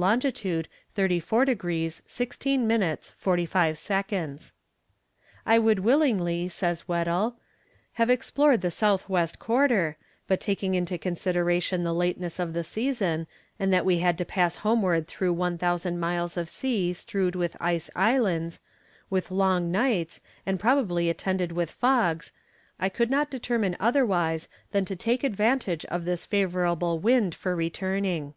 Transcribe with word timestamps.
long. 0.00 0.20
34 0.20 1.44
degrees 1.44 2.02
16 2.06 2.64
minutes 2.68 3.10
45 3.18 3.76
seconds. 3.76 4.52
"I 5.44 5.58
would 5.58 5.80
willingly," 5.80 6.48
says 6.48 6.86
Weddell, 6.86 7.34
"have 7.94 8.08
explored 8.08 8.60
the 8.60 8.70
south 8.70 9.08
west 9.08 9.40
quarter, 9.40 9.96
but 10.28 10.38
taking 10.38 10.76
into 10.76 10.98
consideration 10.98 11.82
the 11.82 11.92
lateness 11.92 12.38
of 12.38 12.52
the 12.52 12.62
season, 12.62 13.26
and 13.58 13.72
that 13.72 13.84
we 13.84 13.98
had 13.98 14.16
to 14.18 14.24
pass 14.24 14.58
homeward 14.58 15.08
through 15.08 15.32
1000 15.32 15.98
miles 15.98 16.36
of 16.36 16.48
sea 16.48 16.92
strewed 16.92 17.34
with 17.34 17.56
ice 17.58 17.90
islands, 17.96 18.60
with 19.10 19.32
long 19.32 19.72
nights, 19.72 20.20
and 20.46 20.60
probably 20.60 21.10
attended 21.10 21.50
with 21.50 21.72
fogs, 21.72 22.30
I 22.78 22.88
could 22.88 23.10
not 23.10 23.32
determine 23.32 23.76
otherwise 23.80 24.46
than 24.70 24.84
to 24.84 24.94
take 24.94 25.24
advantage 25.24 25.84
of 25.86 26.04
this 26.04 26.24
favourable 26.24 27.00
wind 27.00 27.34
for 27.34 27.56
returning." 27.56 28.34